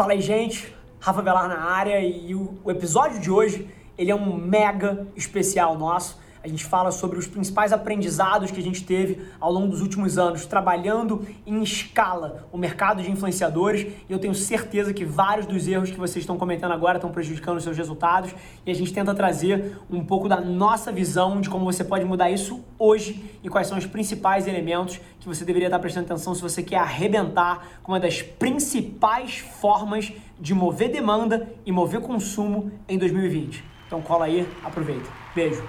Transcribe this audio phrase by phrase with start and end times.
[0.00, 0.74] Fala aí, gente.
[0.98, 6.18] Rafa Velar na área e o, episódio de hoje, ele é um mega especial nosso
[6.42, 10.18] a gente fala sobre os principais aprendizados que a gente teve ao longo dos últimos
[10.18, 15.68] anos trabalhando em escala o mercado de influenciadores e eu tenho certeza que vários dos
[15.68, 18.34] erros que vocês estão comentando agora estão prejudicando os seus resultados
[18.64, 22.30] e a gente tenta trazer um pouco da nossa visão de como você pode mudar
[22.30, 26.42] isso hoje e quais são os principais elementos que você deveria estar prestando atenção se
[26.42, 32.96] você quer arrebentar com uma das principais formas de mover demanda e mover consumo em
[32.96, 33.62] 2020.
[33.86, 35.10] Então cola aí, aproveita.
[35.34, 35.62] Beijo.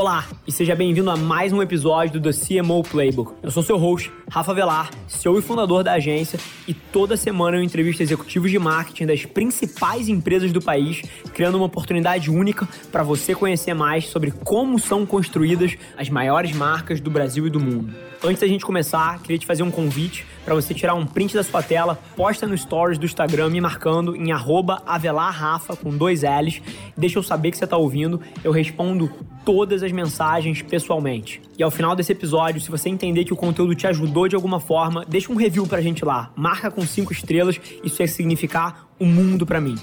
[0.00, 3.34] Olá e seja bem-vindo a mais um episódio do CMO Playbook.
[3.42, 7.62] Eu sou seu host, Rafa Velar, CEO e fundador da agência, e toda semana eu
[7.62, 13.34] entrevisto executivos de marketing das principais empresas do país, criando uma oportunidade única para você
[13.34, 17.94] conhecer mais sobre como são construídas as maiores marcas do Brasil e do mundo.
[18.22, 21.42] Antes da gente começar, queria te fazer um convite para você tirar um print da
[21.42, 26.60] sua tela, posta no stories do Instagram me marcando em avelarrafa com dois L's.
[26.96, 29.10] Deixa eu saber que você está ouvindo, eu respondo
[29.44, 31.47] todas as mensagens pessoalmente.
[31.58, 34.60] E ao final desse episódio, se você entender que o conteúdo te ajudou de alguma
[34.60, 36.30] forma, deixa um review pra gente lá.
[36.36, 39.74] Marca com cinco estrelas, isso ia significar o um mundo para mim.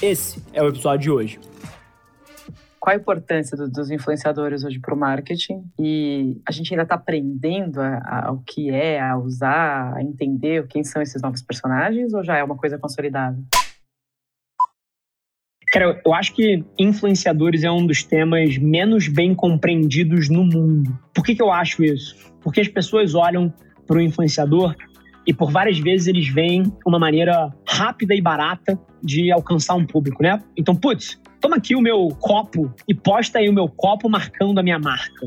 [0.00, 1.40] Esse é o episódio de hoje
[2.84, 6.96] qual a importância do, dos influenciadores hoje para o marketing e a gente ainda está
[6.96, 12.12] aprendendo a, a, o que é, a usar, a entender quem são esses novos personagens
[12.12, 13.38] ou já é uma coisa consolidada?
[15.74, 20.96] Cara, eu acho que influenciadores é um dos temas menos bem compreendidos no mundo.
[21.12, 22.14] Por que, que eu acho isso?
[22.40, 23.52] Porque as pessoas olham
[23.84, 24.76] para o influenciador
[25.26, 30.22] e por várias vezes eles veem uma maneira rápida e barata de alcançar um público,
[30.22, 30.40] né?
[30.56, 34.62] Então, putz, toma aqui o meu copo e posta aí o meu copo marcando a
[34.62, 35.26] minha marca.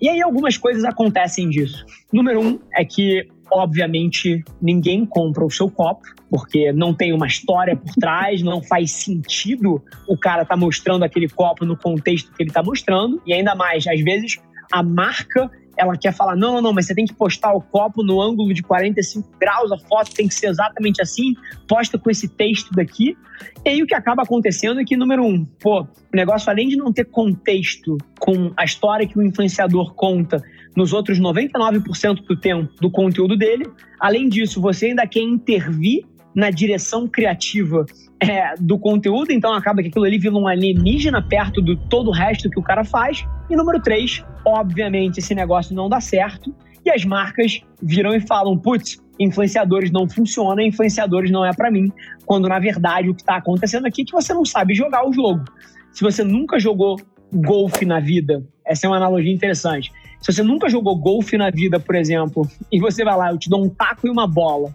[0.00, 1.84] E aí algumas coisas acontecem disso.
[2.10, 7.76] Número um é que, obviamente, ninguém compra o seu copo, porque não tem uma história
[7.76, 12.50] por trás, não faz sentido o cara tá mostrando aquele copo no contexto que ele
[12.50, 13.20] tá mostrando.
[13.26, 14.38] E ainda mais, às vezes,
[14.72, 15.50] a marca
[15.82, 18.54] ela quer falar: não, não, não, mas você tem que postar o copo no ângulo
[18.54, 21.34] de 45 graus, a foto tem que ser exatamente assim,
[21.68, 23.16] posta com esse texto daqui.
[23.64, 26.76] E aí o que acaba acontecendo é que, número um, pô, o negócio, além de
[26.76, 30.42] não ter contexto com a história que o influenciador conta
[30.76, 33.66] nos outros 99% do tempo do conteúdo dele,
[34.00, 36.04] além disso, você ainda quer intervir
[36.34, 37.84] na direção criativa
[38.20, 42.12] é, do conteúdo, então acaba que aquilo ali vira um alienígena perto do todo o
[42.12, 43.24] resto que o cara faz.
[43.50, 46.54] E número três, obviamente esse negócio não dá certo
[46.84, 51.92] e as marcas viram e falam, putz, influenciadores não funcionam, influenciadores não é para mim,
[52.24, 55.12] quando na verdade o que está acontecendo aqui é que você não sabe jogar o
[55.12, 55.44] jogo.
[55.92, 56.96] Se você nunca jogou
[57.32, 59.92] golfe na vida, essa é uma analogia interessante.
[60.22, 63.50] Se você nunca jogou golfe na vida, por exemplo, e você vai lá, eu te
[63.50, 64.72] dou um taco e uma bola,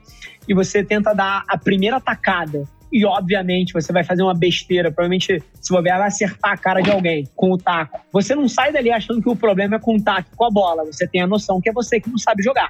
[0.48, 5.42] e você tenta dar a primeira tacada, e obviamente você vai fazer uma besteira, provavelmente
[5.62, 8.00] se você vai acertar a cara de alguém com o taco.
[8.12, 10.86] Você não sai dali achando que o problema é com o taco, com a bola.
[10.86, 12.70] Você tem a noção que é você que não sabe jogar.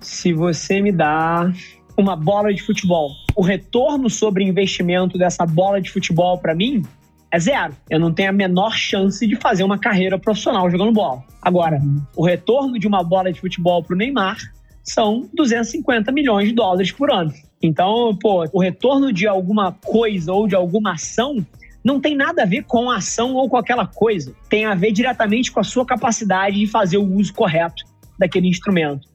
[0.00, 1.50] Se você me dá
[1.96, 6.82] uma bola de futebol, o retorno sobre investimento dessa bola de futebol para mim
[7.30, 7.74] é zero.
[7.90, 11.22] Eu não tenho a menor chance de fazer uma carreira profissional jogando bola.
[11.42, 11.80] Agora,
[12.16, 14.38] o retorno de uma bola de futebol para o Neymar
[14.82, 17.32] são 250 milhões de dólares por ano.
[17.62, 21.44] Então, pô, o retorno de alguma coisa ou de alguma ação
[21.84, 24.34] não tem nada a ver com a ação ou com aquela coisa.
[24.48, 27.84] Tem a ver diretamente com a sua capacidade de fazer o uso correto
[28.18, 29.07] daquele instrumento.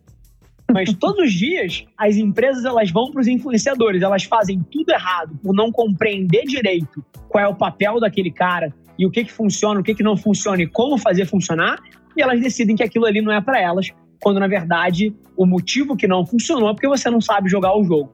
[0.72, 5.38] Mas todos os dias, as empresas elas vão para os influenciadores, elas fazem tudo errado
[5.44, 9.80] por não compreender direito qual é o papel daquele cara e o que, que funciona,
[9.80, 11.80] o que, que não funciona e como fazer funcionar,
[12.16, 13.90] e elas decidem que aquilo ali não é para elas,
[14.22, 17.84] quando na verdade o motivo que não funcionou é porque você não sabe jogar o
[17.84, 18.14] jogo.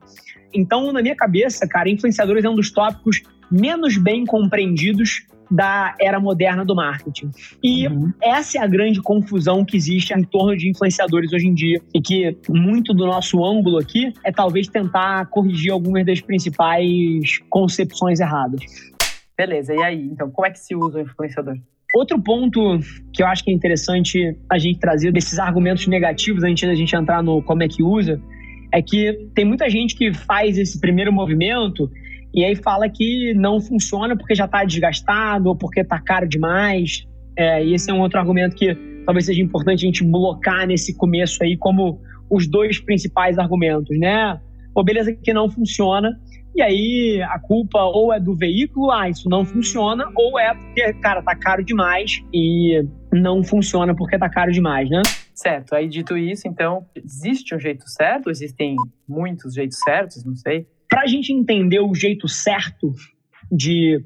[0.53, 3.21] Então, na minha cabeça, cara, influenciadores é um dos tópicos
[3.51, 7.31] menos bem compreendidos da era moderna do marketing.
[7.63, 8.11] E uhum.
[8.21, 12.01] essa é a grande confusão que existe em torno de influenciadores hoje em dia e
[12.01, 18.61] que muito do nosso ângulo aqui é talvez tentar corrigir algumas das principais concepções erradas.
[19.37, 20.09] Beleza, e aí?
[20.11, 21.55] Então, como é que se usa o influenciador?
[21.95, 22.77] Outro ponto
[23.13, 26.95] que eu acho que é interessante a gente trazer desses argumentos negativos antes da gente
[26.95, 28.21] entrar no como é que usa,
[28.71, 31.89] é que tem muita gente que faz esse primeiro movimento
[32.33, 37.07] e aí fala que não funciona porque já está desgastado ou porque está caro demais.
[37.37, 40.95] É, e esse é um outro argumento que talvez seja importante a gente blocar nesse
[40.95, 41.99] começo aí como
[42.29, 44.39] os dois principais argumentos, né?
[44.73, 46.15] Pô, beleza que não funciona,
[46.55, 50.93] e aí a culpa ou é do veículo, ah, isso não funciona, ou é porque,
[50.93, 55.01] cara, tá caro demais e não funciona porque tá caro demais, né?
[55.33, 55.73] Certo.
[55.73, 58.29] Aí, dito isso, então, existe um jeito certo?
[58.29, 58.75] Existem
[59.07, 60.25] muitos jeitos certos?
[60.25, 60.67] Não sei.
[60.89, 62.93] Para a gente entender o jeito certo
[63.51, 64.03] de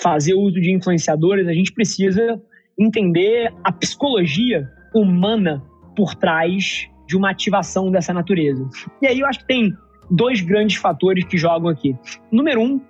[0.00, 2.40] fazer uso de influenciadores, a gente precisa
[2.78, 5.62] entender a psicologia humana
[5.96, 8.68] por trás de uma ativação dessa natureza.
[9.00, 9.72] E aí eu acho que tem
[10.10, 11.96] dois grandes fatores que jogam aqui.
[12.30, 12.80] Número um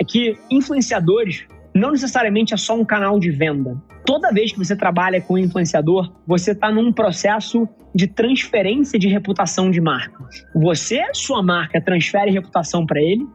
[0.00, 3.80] é que influenciadores não necessariamente é só um canal de venda.
[4.06, 9.08] Toda vez que você trabalha com um influenciador, você está num processo de transferência de
[9.08, 10.22] reputação de marca.
[10.54, 13.26] Você, sua marca, transfere reputação para ele,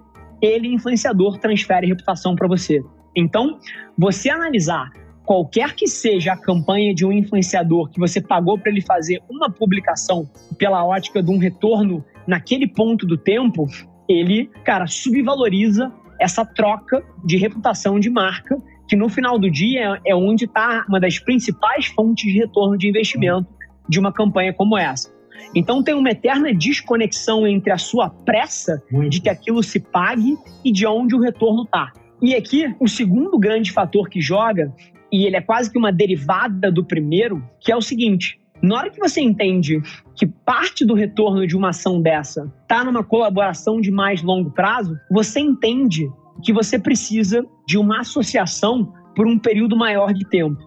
[0.41, 2.83] ele, influenciador, transfere reputação para você.
[3.15, 3.57] Então,
[3.97, 4.91] você analisar
[5.25, 9.49] qualquer que seja a campanha de um influenciador que você pagou para ele fazer uma
[9.49, 13.67] publicação pela ótica de um retorno naquele ponto do tempo,
[14.07, 18.57] ele, cara, subvaloriza essa troca de reputação de marca,
[18.89, 22.89] que no final do dia é onde está uma das principais fontes de retorno de
[22.89, 23.47] investimento
[23.87, 25.13] de uma campanha como essa.
[25.55, 30.71] Então tem uma eterna desconexão entre a sua pressa de que aquilo se pague e
[30.71, 31.93] de onde o retorno está.
[32.21, 34.73] E aqui, o segundo grande fator que joga,
[35.11, 38.89] e ele é quase que uma derivada do primeiro, que é o seguinte: na hora
[38.89, 39.81] que você entende
[40.15, 44.97] que parte do retorno de uma ação dessa está numa colaboração de mais longo prazo,
[45.09, 46.09] você entende
[46.43, 50.57] que você precisa de uma associação por um período maior de tempo.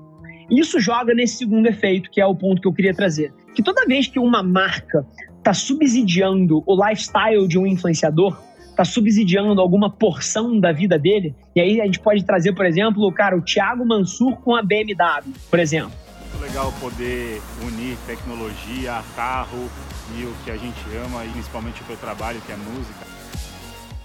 [0.51, 3.33] Isso joga nesse segundo efeito, que é o ponto que eu queria trazer.
[3.55, 5.07] Que toda vez que uma marca
[5.39, 8.39] está subsidiando o lifestyle de um influenciador,
[8.69, 13.11] está subsidiando alguma porção da vida dele, e aí a gente pode trazer, por exemplo,
[13.13, 16.03] cara, o Thiago Mansur com a BMW, por exemplo
[16.43, 19.71] legal poder unir tecnologia, carro
[20.19, 23.12] e o que a gente ama, e principalmente o que eu trabalho, que é música.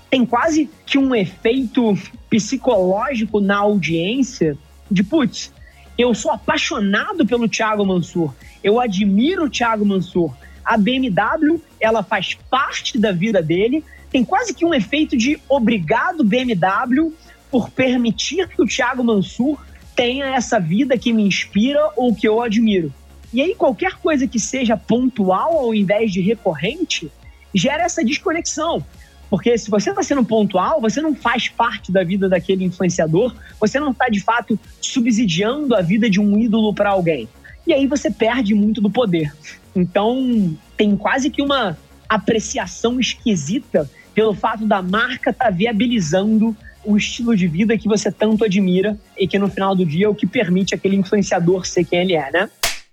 [0.10, 1.98] Tem quase que um efeito
[2.30, 4.58] psicológico na audiência
[4.90, 5.52] de, putz,
[5.98, 8.34] eu sou apaixonado pelo Thiago Mansur,
[8.64, 10.34] eu admiro o Thiago Mansur.
[10.64, 16.24] A BMW, ela faz parte da vida dele, tem quase que um efeito de obrigado
[16.24, 17.14] BMW
[17.50, 19.58] por permitir que o Thiago Mansur
[19.96, 22.94] tenha essa vida que me inspira ou que eu admiro.
[23.34, 27.12] E aí, qualquer coisa que seja pontual ao invés de recorrente
[27.54, 28.86] gera essa desconexão.
[29.30, 33.80] Porque se você está sendo pontual, você não faz parte da vida daquele influenciador, você
[33.80, 37.28] não está de fato subsidiando a vida de um ídolo para alguém.
[37.66, 39.34] E aí você perde muito do poder.
[39.76, 41.78] Então, tem quase que uma
[42.08, 48.10] apreciação esquisita pelo fato da marca estar tá viabilizando o estilo de vida que você
[48.10, 51.84] tanto admira e que no final do dia é o que permite aquele influenciador ser
[51.84, 52.50] quem ele é, né?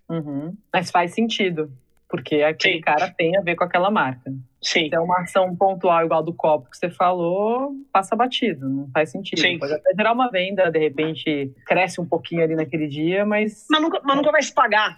[0.09, 0.53] Uhum.
[0.73, 1.71] Mas faz sentido,
[2.09, 2.81] porque aquele Sim.
[2.81, 4.35] cara tem a ver com aquela marca.
[4.65, 4.87] Sim.
[4.87, 9.39] Então, uma ação pontual igual do copo que você falou, passa batido, não faz sentido.
[9.39, 9.59] Sim.
[9.59, 13.67] Pode até gerar uma venda, de repente cresce um pouquinho ali naquele dia, mas.
[13.71, 14.97] Mas nunca, mas nunca vai se pagar.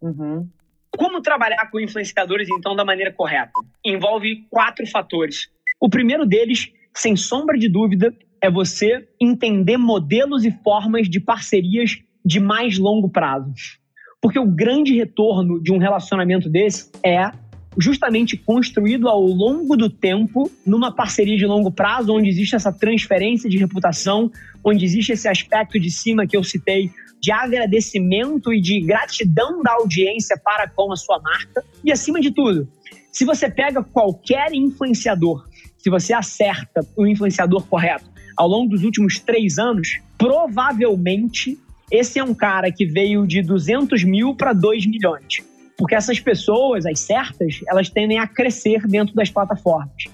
[0.00, 0.48] Uhum.
[0.96, 3.52] Como trabalhar com influenciadores, então, da maneira correta?
[3.84, 5.50] Envolve quatro fatores.
[5.80, 11.98] O primeiro deles, sem sombra de dúvida, é você entender modelos e formas de parcerias
[12.24, 13.52] de mais longo prazo.
[14.20, 17.30] Porque o grande retorno de um relacionamento desse é
[17.78, 23.48] justamente construído ao longo do tempo numa parceria de longo prazo, onde existe essa transferência
[23.48, 24.30] de reputação,
[24.64, 26.90] onde existe esse aspecto de cima que eu citei
[27.20, 31.62] de agradecimento e de gratidão da audiência para com a sua marca.
[31.84, 32.66] E acima de tudo,
[33.12, 35.46] se você pega qualquer influenciador,
[35.78, 41.58] se você acerta o influenciador correto, ao longo dos últimos três anos, provavelmente
[41.90, 45.49] esse é um cara que veio de 200 mil para 2 milhões.
[45.80, 50.04] Porque essas pessoas, as certas, elas tendem a crescer dentro das plataformas.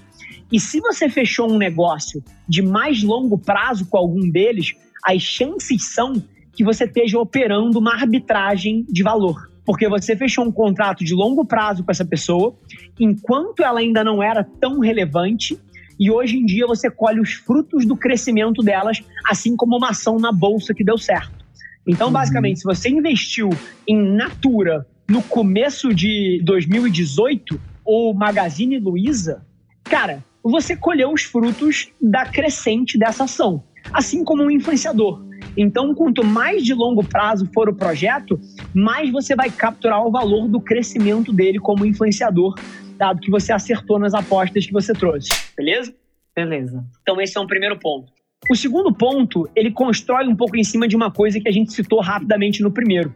[0.49, 5.93] E se você fechou um negócio de mais longo prazo com algum deles, as chances
[5.93, 9.51] são que você esteja operando uma arbitragem de valor.
[9.65, 12.55] Porque você fechou um contrato de longo prazo com essa pessoa,
[12.97, 15.59] enquanto ela ainda não era tão relevante,
[15.99, 20.15] e hoje em dia você colhe os frutos do crescimento delas, assim como uma ação
[20.15, 21.45] na bolsa que deu certo.
[21.85, 22.13] Então, uhum.
[22.13, 23.49] basicamente, se você investiu
[23.85, 29.45] em Natura no começo de 2018 ou Magazine Luiza,
[29.83, 35.25] cara, você colheu os frutos da crescente dessa ação, assim como um influenciador.
[35.55, 38.39] Então, quanto mais de longo prazo for o projeto,
[38.73, 42.55] mais você vai capturar o valor do crescimento dele como influenciador
[42.97, 45.29] dado que você acertou nas apostas que você trouxe.
[45.55, 45.93] Beleza?
[46.35, 46.83] Beleza.
[47.01, 48.11] Então esse é um primeiro ponto.
[48.49, 51.73] O segundo ponto, ele constrói um pouco em cima de uma coisa que a gente
[51.73, 53.13] citou rapidamente no primeiro,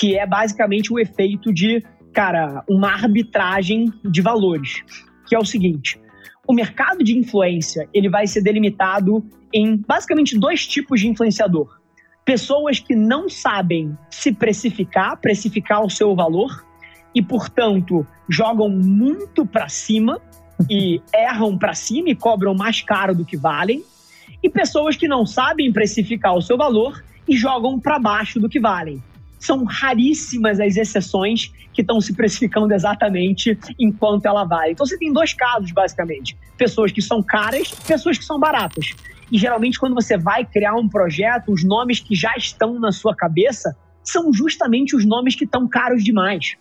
[0.00, 4.82] que é basicamente o efeito de, cara, uma arbitragem de valores,
[5.26, 6.00] que é o seguinte:
[6.48, 11.78] o mercado de influência, ele vai ser delimitado em basicamente dois tipos de influenciador.
[12.24, 16.64] Pessoas que não sabem se precificar, precificar o seu valor,
[17.14, 20.18] e, portanto, jogam muito para cima
[20.70, 23.84] e erram para cima e cobram mais caro do que valem,
[24.42, 28.58] e pessoas que não sabem precificar o seu valor e jogam para baixo do que
[28.58, 29.02] valem.
[29.40, 34.72] São raríssimas as exceções que estão se precificando exatamente enquanto ela vale.
[34.72, 38.92] Então você tem dois casos, basicamente: pessoas que são caras, pessoas que são baratas.
[39.32, 43.14] E geralmente, quando você vai criar um projeto, os nomes que já estão na sua
[43.16, 46.56] cabeça são justamente os nomes que estão caros demais.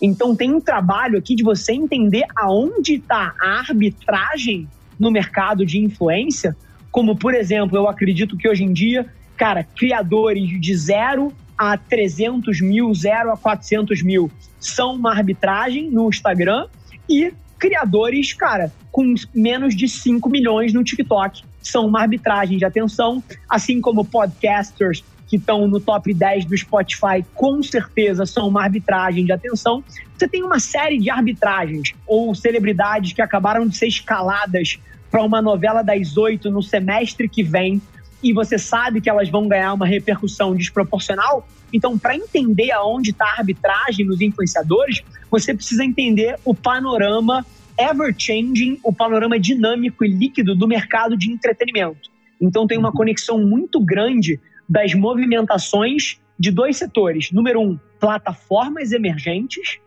[0.00, 4.68] Então tem um trabalho aqui de você entender aonde está a arbitragem
[4.98, 6.56] no mercado de influência,
[6.90, 9.06] como por exemplo, eu acredito que hoje em dia,
[9.36, 14.30] cara, criadores de zero a 300 mil, zero a 400 mil.
[14.60, 16.68] São uma arbitragem no Instagram
[17.08, 21.42] e criadores, cara, com menos de 5 milhões no TikTok.
[21.60, 27.22] São uma arbitragem de atenção, assim como podcasters que estão no top 10 do Spotify,
[27.34, 29.84] com certeza são uma arbitragem de atenção.
[30.16, 34.78] Você tem uma série de arbitragens ou celebridades que acabaram de ser escaladas
[35.10, 37.80] para uma novela das oito no semestre que vem
[38.22, 41.46] e você sabe que elas vão ganhar uma repercussão desproporcional.
[41.72, 47.44] Então, para entender aonde está a arbitragem nos influenciadores, você precisa entender o panorama
[47.78, 52.10] ever-changing, o panorama dinâmico e líquido do mercado de entretenimento.
[52.40, 57.30] Então, tem uma conexão muito grande das movimentações de dois setores.
[57.32, 59.78] Número um, plataformas emergentes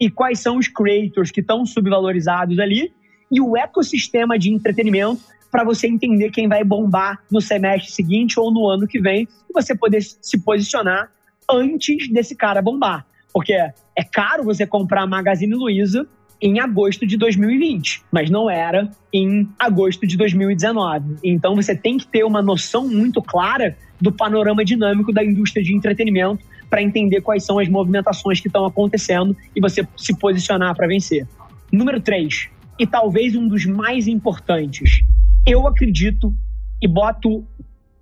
[0.00, 2.92] e quais são os creators que estão subvalorizados ali
[3.30, 8.52] e o ecossistema de entretenimento para você entender quem vai bombar no semestre seguinte ou
[8.52, 11.10] no ano que vem e você poder se posicionar
[11.50, 13.06] antes desse cara bombar.
[13.32, 16.06] Porque é caro você comprar a Magazine Luiza
[16.40, 21.16] em agosto de 2020, mas não era em agosto de 2019.
[21.24, 25.74] Então você tem que ter uma noção muito clara do panorama dinâmico da indústria de
[25.74, 30.86] entretenimento para entender quais são as movimentações que estão acontecendo e você se posicionar para
[30.86, 31.26] vencer.
[31.72, 35.02] Número 3, e talvez um dos mais importantes,
[35.48, 36.34] eu acredito
[36.80, 37.46] e boto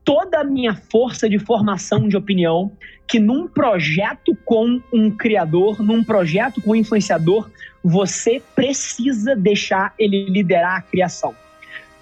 [0.05, 2.73] toda a minha força de formação de opinião
[3.07, 7.49] que num projeto com um criador, num projeto com um influenciador,
[7.83, 11.35] você precisa deixar ele liderar a criação.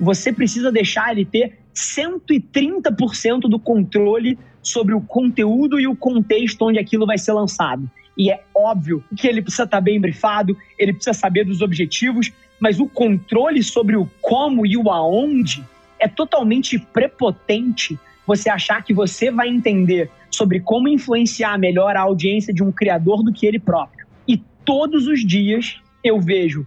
[0.00, 6.78] Você precisa deixar ele ter 130% do controle sobre o conteúdo e o contexto onde
[6.78, 7.88] aquilo vai ser lançado.
[8.16, 12.80] E é óbvio que ele precisa estar bem brifado, ele precisa saber dos objetivos, mas
[12.80, 15.64] o controle sobre o como e o aonde
[15.98, 22.52] é totalmente prepotente você achar que você vai entender sobre como influenciar melhor a audiência
[22.52, 24.06] de um criador do que ele próprio.
[24.26, 26.66] E todos os dias eu vejo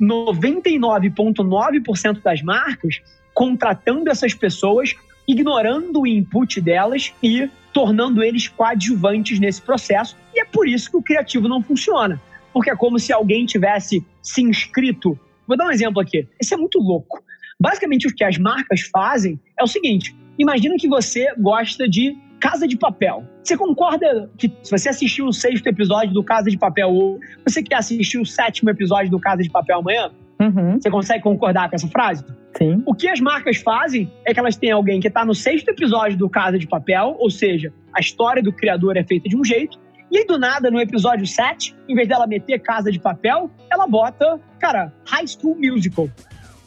[0.00, 3.00] 99,9% das marcas
[3.34, 4.94] contratando essas pessoas,
[5.26, 10.16] ignorando o input delas e tornando eles coadjuvantes nesse processo.
[10.34, 12.20] E é por isso que o criativo não funciona.
[12.58, 15.16] Porque é como se alguém tivesse se inscrito.
[15.46, 16.26] Vou dar um exemplo aqui.
[16.42, 17.22] Isso é muito louco.
[17.60, 22.66] Basicamente, o que as marcas fazem é o seguinte: imagina que você gosta de Casa
[22.66, 23.22] de Papel.
[23.44, 27.62] Você concorda que se você assistiu o sexto episódio do Casa de Papel ou você
[27.62, 30.10] quer assistir o sétimo episódio do Casa de Papel amanhã?
[30.40, 30.80] Uhum.
[30.80, 32.24] Você consegue concordar com essa frase?
[32.56, 32.82] Sim.
[32.84, 36.18] O que as marcas fazem é que elas têm alguém que está no sexto episódio
[36.18, 39.78] do Casa de Papel, ou seja, a história do criador é feita de um jeito,
[40.10, 43.86] e aí, do nada, no episódio 7, em vez dela meter Casa de Papel, ela
[43.86, 46.08] bota, cara, High School Musical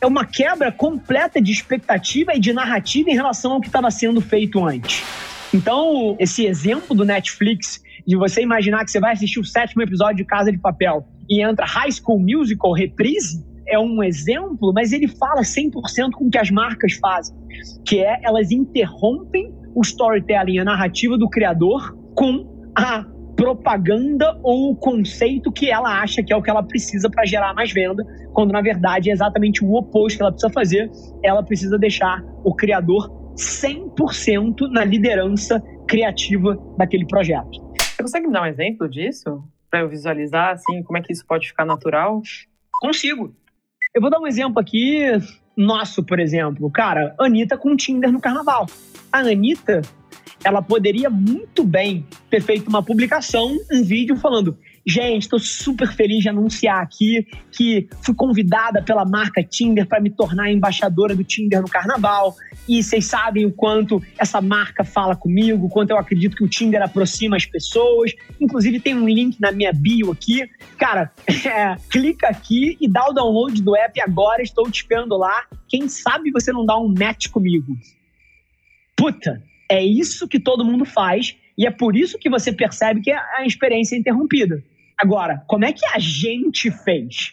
[0.01, 4.19] é uma quebra completa de expectativa e de narrativa em relação ao que estava sendo
[4.19, 5.03] feito antes.
[5.53, 10.17] Então, esse exemplo do Netflix de você imaginar que você vai assistir o sétimo episódio
[10.17, 15.07] de Casa de Papel e entra High School Musical reprise, é um exemplo, mas ele
[15.07, 17.35] fala 100% com o que as marcas fazem,
[17.85, 23.05] que é elas interrompem o storytelling, a narrativa do criador com a
[23.41, 27.55] propaganda ou o conceito que ela acha que é o que ela precisa para gerar
[27.55, 30.91] mais venda, quando na verdade é exatamente o oposto que ela precisa fazer.
[31.23, 37.49] Ela precisa deixar o criador 100% na liderança criativa daquele projeto.
[37.79, 39.43] Você consegue me dar um exemplo disso?
[39.71, 42.21] Para eu visualizar assim, como é que isso pode ficar natural?
[42.79, 43.35] Consigo.
[43.91, 45.01] Eu vou dar um exemplo aqui
[45.57, 46.69] nosso, por exemplo.
[46.69, 48.67] Cara, Anitta com Tinder no carnaval.
[49.11, 49.81] A Anitta
[50.43, 56.23] ela poderia muito bem ter feito uma publicação, um vídeo falando: gente, estou super feliz
[56.23, 61.61] de anunciar aqui que fui convidada pela marca Tinder para me tornar embaixadora do Tinder
[61.61, 62.35] no Carnaval.
[62.67, 66.49] E vocês sabem o quanto essa marca fala comigo, o quanto eu acredito que o
[66.49, 68.11] Tinder aproxima as pessoas.
[68.39, 70.49] Inclusive tem um link na minha bio aqui.
[70.77, 74.41] Cara, é, clica aqui e dá o download do app agora.
[74.41, 75.45] Estou te esperando lá.
[75.67, 77.75] Quem sabe você não dá um match comigo?
[78.95, 83.09] Puta, é isso que todo mundo faz e é por isso que você percebe que
[83.09, 84.61] a experiência é interrompida.
[84.97, 87.31] Agora, como é que a gente fez?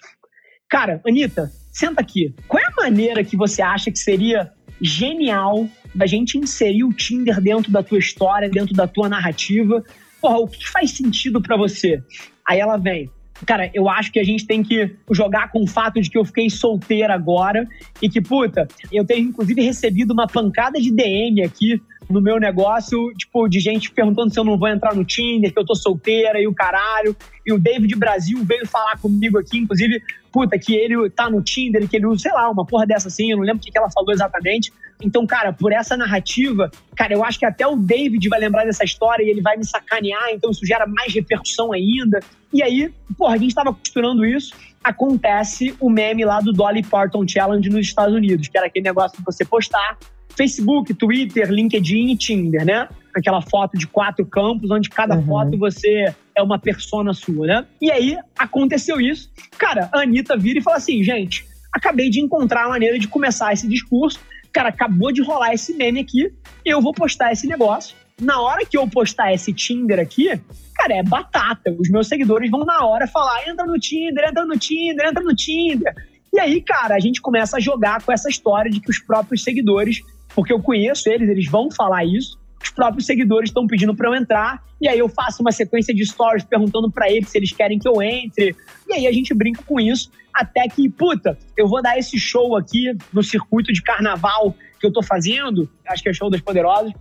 [0.71, 2.33] Cara, Anitta, senta aqui.
[2.47, 7.41] Qual é a maneira que você acha que seria genial da gente inserir o Tinder
[7.41, 9.83] dentro da tua história, dentro da tua narrativa?
[10.21, 12.01] Porra, o que faz sentido para você?
[12.47, 13.11] Aí ela vem.
[13.47, 16.25] Cara, eu acho que a gente tem que jogar com o fato de que eu
[16.25, 17.67] fiquei solteira agora
[18.01, 23.13] e que, puta, eu tenho inclusive recebido uma pancada de DM aqui no meu negócio,
[23.15, 26.41] tipo, de gente perguntando se eu não vou entrar no Tinder, que eu tô solteira
[26.41, 27.15] e o caralho.
[27.45, 31.87] E o David Brasil veio falar comigo aqui, inclusive, puta, que ele tá no Tinder,
[31.89, 33.91] que ele usa, sei lá, uma porra dessa assim, eu não lembro o que ela
[33.91, 34.73] falou exatamente.
[35.03, 38.85] Então, cara, por essa narrativa, cara, eu acho que até o David vai lembrar dessa
[38.85, 42.21] história e ele vai me sacanear, então isso gera mais repercussão ainda.
[42.53, 47.27] E aí, porra, a gente tava costurando isso, acontece o meme lá do Dolly Parton
[47.29, 49.99] Challenge nos Estados Unidos, que era aquele negócio de você postar
[50.37, 52.89] Facebook, Twitter, LinkedIn e Tinder, né?
[53.15, 55.27] Aquela foto de quatro campos, onde cada uhum.
[55.27, 57.67] foto você é uma persona sua, né?
[57.81, 59.31] E aí aconteceu isso.
[59.59, 63.53] Cara, a Anitta vira e fala assim: gente, acabei de encontrar a maneira de começar
[63.53, 64.21] esse discurso.
[64.53, 66.33] Cara, acabou de rolar esse meme aqui,
[66.65, 67.97] eu vou postar esse negócio.
[68.21, 70.29] Na hora que eu postar esse Tinder aqui,
[70.75, 71.75] cara, é batata.
[71.79, 75.35] Os meus seguidores vão na hora falar: entra no Tinder, entra no Tinder, entra no
[75.35, 75.95] Tinder.
[76.33, 79.43] E aí, cara, a gente começa a jogar com essa história de que os próprios
[79.43, 80.03] seguidores
[80.35, 82.39] porque eu conheço eles, eles vão falar isso.
[82.63, 86.05] Os próprios seguidores estão pedindo para eu entrar, e aí eu faço uma sequência de
[86.05, 88.55] stories perguntando para eles se eles querem que eu entre.
[88.89, 92.57] E aí a gente brinca com isso, até que, puta, eu vou dar esse show
[92.57, 96.93] aqui no circuito de carnaval que eu tô fazendo, acho que é show das Poderosas.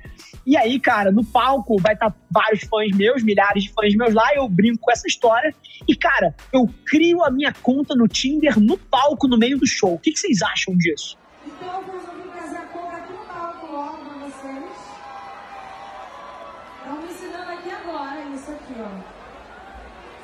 [0.45, 4.13] E aí, cara, no palco vai estar tá vários fãs meus, milhares de fãs meus
[4.13, 5.53] lá, eu brinco com essa história.
[5.87, 9.93] E, cara, eu crio a minha conta no Tinder no palco, no meio do show.
[9.93, 11.17] O que, que vocês acham disso?
[11.45, 11.83] Então,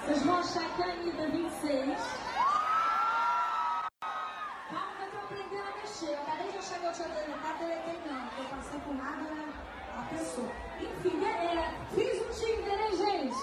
[0.06, 1.98] Vocês vão achar que é a Anitta 26.
[4.70, 6.10] Calma que eu tô aprendendo a mexer.
[6.10, 8.28] Eu acabei de achar que eu tinha deletado, deletei não.
[8.28, 9.54] Porque eu passei por nada né?
[9.98, 10.52] a pessoa.
[10.82, 11.74] Enfim, beleza.
[11.96, 13.36] Fiz um Tinder, hein, gente?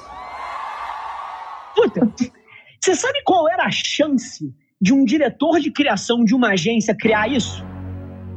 [2.81, 7.29] Você sabe qual era a chance de um diretor de criação de uma agência criar
[7.29, 7.65] isso?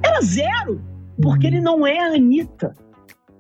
[0.04, 0.82] Era zero.
[1.22, 2.76] Porque ele não é a Anitta.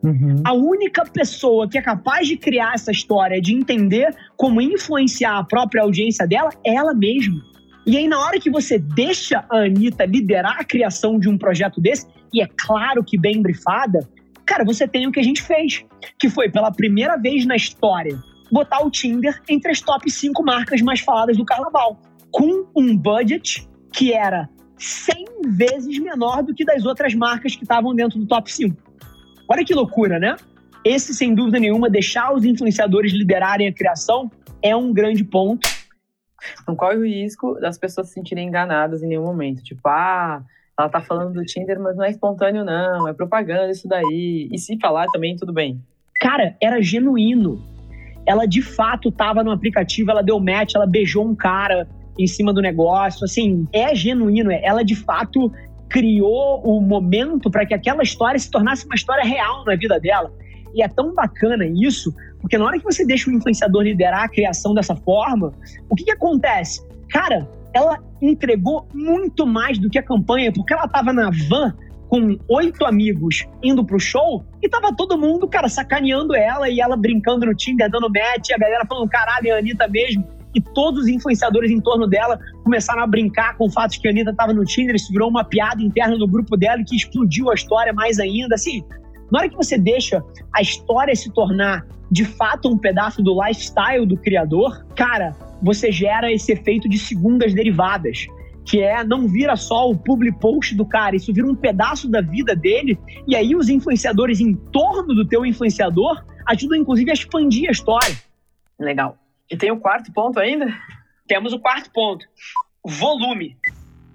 [0.04, 0.42] Uhum.
[0.46, 5.44] A única pessoa que é capaz de criar essa história, de entender como influenciar a
[5.44, 7.42] própria audiência dela, é ela mesma.
[7.86, 11.82] E aí, na hora que você deixa a Anitta liderar a criação de um projeto
[11.82, 14.08] desse, e é claro que bem brifada,
[14.46, 15.84] cara, você tem o que a gente fez,
[16.18, 18.18] que foi pela primeira vez na história
[18.54, 22.00] botar o Tinder entre as top 5 marcas mais faladas do carnaval,
[22.32, 27.96] com um budget que era 100 vezes menor do que das outras marcas que estavam
[27.96, 28.76] dentro do top 5.
[29.50, 30.36] Olha que loucura, né?
[30.86, 34.30] Esse, sem dúvida nenhuma, deixar os influenciadores liderarem a criação
[34.62, 35.68] é um grande ponto.
[36.68, 39.64] Não corre o risco das pessoas se sentirem enganadas em nenhum momento.
[39.64, 40.44] Tipo, ah,
[40.78, 43.08] ela tá falando do Tinder, mas não é espontâneo, não.
[43.08, 44.48] É propaganda isso daí.
[44.52, 45.82] E se falar também, tudo bem.
[46.20, 47.73] Cara, era genuíno.
[48.26, 52.54] Ela de fato tava no aplicativo, ela deu match, ela beijou um cara em cima
[52.54, 53.26] do negócio.
[53.26, 54.52] Assim, é genuíno.
[54.52, 55.52] Ela de fato
[55.90, 60.32] criou o momento para que aquela história se tornasse uma história real na vida dela.
[60.74, 64.28] E é tão bacana isso, porque na hora que você deixa o influenciador liderar a
[64.28, 65.54] criação dessa forma,
[65.90, 66.82] o que, que acontece?
[67.10, 71.76] Cara, ela entregou muito mais do que a campanha, porque ela estava na van
[72.14, 76.96] com oito amigos indo pro show e tava todo mundo, cara, sacaneando ela e ela
[76.96, 80.24] brincando no Tinder, dando match, e a galera falando, caralho, é a Anitta mesmo
[80.54, 84.08] e todos os influenciadores em torno dela começaram a brincar com o fato de que
[84.08, 86.96] a Anitta estava no Tinder, isso virou uma piada interna do grupo dela e que
[86.96, 88.54] explodiu a história mais ainda.
[88.54, 88.84] Assim,
[89.32, 90.24] na hora que você deixa
[90.54, 96.32] a história se tornar de fato um pedaço do lifestyle do criador, cara, você gera
[96.32, 98.28] esse efeito de segundas derivadas.
[98.66, 102.22] Que é, não vira só o public post do cara, isso vira um pedaço da
[102.22, 102.98] vida dele,
[103.28, 108.16] e aí os influenciadores em torno do teu influenciador ajudam, inclusive, a expandir a história.
[108.80, 109.18] Legal.
[109.50, 110.74] E tem o quarto ponto ainda?
[111.28, 112.26] Temos o quarto ponto:
[112.86, 113.58] volume.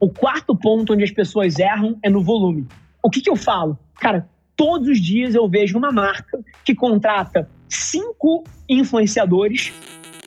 [0.01, 2.67] O quarto ponto onde as pessoas erram é no volume.
[3.03, 3.79] O que, que eu falo?
[4.01, 9.73] Cara, todos os dias eu vejo uma marca que contrata cinco influenciadores.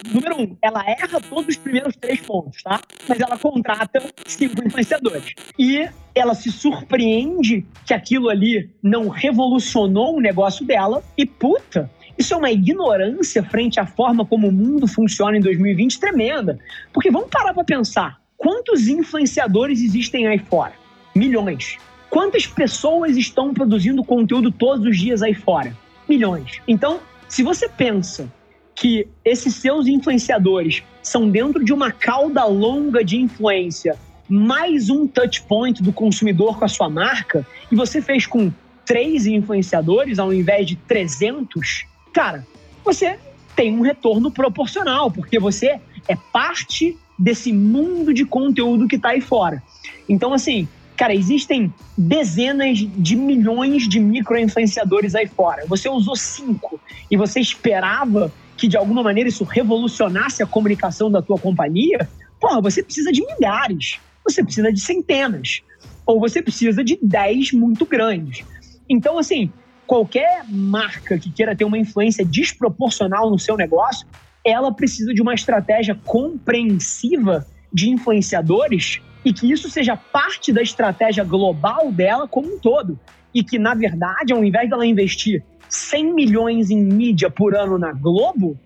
[0.09, 2.79] Número um, ela erra todos os primeiros três pontos, tá?
[3.07, 5.33] Mas ela contrata cinco influenciadores.
[5.57, 11.03] E ela se surpreende que aquilo ali não revolucionou o negócio dela.
[11.17, 15.99] E puta, isso é uma ignorância frente à forma como o mundo funciona em 2020
[15.99, 16.59] tremenda.
[16.91, 20.73] Porque vamos parar para pensar: quantos influenciadores existem aí fora?
[21.15, 21.77] Milhões.
[22.09, 25.75] Quantas pessoas estão produzindo conteúdo todos os dias aí fora?
[26.09, 26.59] Milhões.
[26.67, 28.29] Então, se você pensa
[28.75, 35.41] que esses seus influenciadores são dentro de uma cauda longa de influência, mais um touch
[35.43, 38.51] point do consumidor com a sua marca, e você fez com
[38.85, 42.45] três influenciadores ao invés de 300, cara,
[42.83, 43.19] você
[43.55, 49.21] tem um retorno proporcional, porque você é parte desse mundo de conteúdo que está aí
[49.21, 49.61] fora.
[50.09, 55.65] Então, assim, cara, existem dezenas de milhões de micro-influenciadores aí fora.
[55.67, 56.79] Você usou cinco
[57.09, 58.31] e você esperava
[58.61, 62.07] que de alguma maneira isso revolucionasse a comunicação da tua companhia,
[62.39, 65.61] porra, você precisa de milhares, você precisa de centenas,
[66.05, 68.45] ou você precisa de dez muito grandes.
[68.87, 69.51] Então, assim,
[69.87, 74.05] qualquer marca que queira ter uma influência desproporcional no seu negócio,
[74.45, 81.23] ela precisa de uma estratégia compreensiva de influenciadores e que isso seja parte da estratégia
[81.23, 82.99] global dela como um todo.
[83.33, 87.93] E que, na verdade, ao invés dela investir 100 milhões em mídia por ano na
[87.93, 88.59] Globo,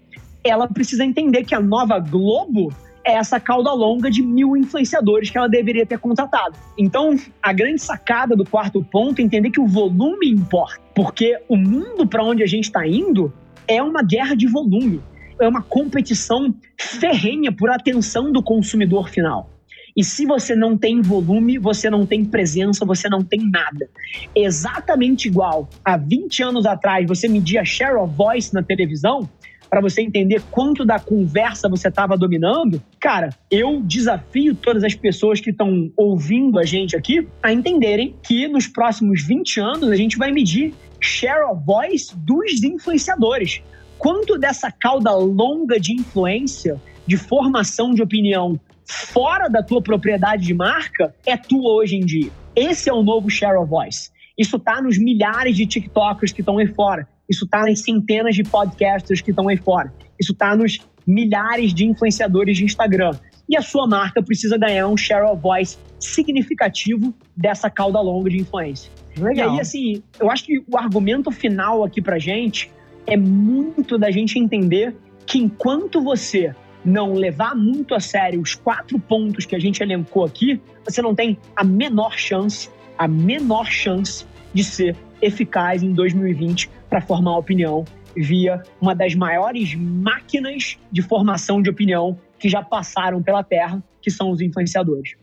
[0.43, 5.37] ela precisa entender que a nova Globo é essa cauda longa de mil influenciadores que
[5.37, 6.55] ela deveria ter contratado.
[6.75, 11.55] Então, a grande sacada do quarto ponto é entender que o volume importa, porque o
[11.55, 13.31] mundo para onde a gente está indo
[13.67, 14.99] é uma guerra de volume,
[15.39, 19.54] é uma competição ferrenha por atenção do consumidor final.
[19.95, 23.89] E se você não tem volume, você não tem presença, você não tem nada.
[24.35, 29.29] Exatamente igual há 20 anos atrás você media share of voice na televisão,
[29.69, 35.39] para você entender quanto da conversa você estava dominando, cara, eu desafio todas as pessoas
[35.39, 40.17] que estão ouvindo a gente aqui a entenderem que nos próximos 20 anos a gente
[40.17, 43.61] vai medir share of voice dos influenciadores.
[43.97, 50.53] Quanto dessa cauda longa de influência, de formação de opinião fora da tua propriedade de
[50.53, 52.31] marca é tua hoje em dia.
[52.55, 54.09] Esse é o novo share of voice.
[54.37, 57.07] Isso está nos milhares de TikTokers que estão aí fora.
[57.29, 59.93] Isso está nas centenas de podcasters que estão aí fora.
[60.19, 63.11] Isso está nos milhares de influenciadores de Instagram.
[63.47, 68.37] E a sua marca precisa ganhar um share of voice significativo dessa cauda longa de
[68.37, 68.91] influência.
[69.17, 69.49] Legal.
[69.49, 72.71] E aí, assim, eu acho que o argumento final aqui pra gente
[73.07, 74.95] é muito da gente entender
[75.25, 76.53] que enquanto você
[76.85, 81.15] não levar muito a sério os quatro pontos que a gente elencou aqui, você não
[81.15, 87.83] tem a menor chance, a menor chance de ser eficaz em 2020 para formar opinião
[88.15, 94.09] via uma das maiores máquinas de formação de opinião que já passaram pela Terra, que
[94.09, 95.15] são os influenciadores.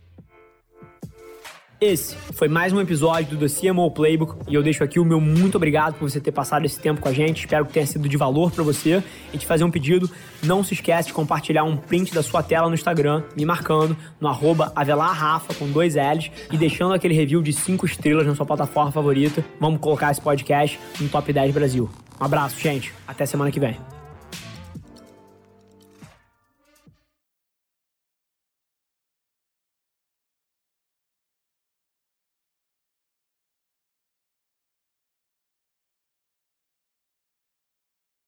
[1.85, 5.21] Esse foi mais um episódio do The CMO Playbook e eu deixo aqui o meu
[5.21, 7.41] muito obrigado por você ter passado esse tempo com a gente.
[7.41, 9.03] Espero que tenha sido de valor para você
[9.35, 10.09] e te fazer um pedido.
[10.45, 14.29] Não se esquece de compartilhar um print da sua tela no Instagram, me marcando no
[14.29, 18.93] arroba avelarrafa com dois L's e deixando aquele review de cinco estrelas na sua plataforma
[18.93, 19.45] favorita.
[19.59, 21.91] Vamos colocar esse podcast no Top 10 Brasil.
[22.21, 22.95] Um abraço, gente.
[23.09, 23.92] Até semana que vem.